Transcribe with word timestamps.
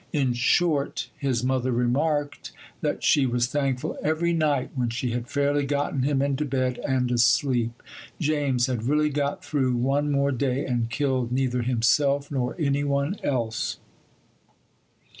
In 0.11 0.33
short, 0.33 1.09
his 1.15 1.43
mother 1.43 1.71
remarked 1.71 2.51
that 2.81 3.03
she 3.03 3.27
was 3.27 3.45
thankful 3.45 3.99
every 4.01 4.33
night 4.33 4.71
when 4.73 4.89
she 4.89 5.11
had 5.11 5.27
fairly 5.29 5.63
gotten 5.63 6.01
him 6.01 6.23
into 6.23 6.43
bed 6.43 6.79
and 6.79 7.11
asleep: 7.11 7.83
James 8.19 8.65
had 8.65 8.87
really 8.87 9.11
got 9.11 9.45
through 9.45 9.75
one 9.75 10.11
more 10.11 10.31
day 10.31 10.65
and 10.65 10.89
killed 10.89 11.31
neither 11.31 11.61
himself 11.61 12.31
nor 12.31 12.55
any 12.57 12.83
one 12.83 13.19
else. 13.23 13.77